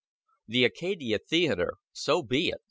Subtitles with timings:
[0.47, 1.73] VI "The Acadia Theater!
[1.93, 2.59] So be it.